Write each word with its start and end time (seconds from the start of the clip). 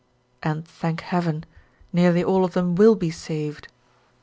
And, 0.41 0.67
thank 0.67 1.01
heaven, 1.01 1.43
nearly 1.93 2.23
all 2.23 2.43
of 2.43 2.53
them 2.53 2.73
will 2.73 2.95
be 2.95 3.11
saved. 3.11 3.67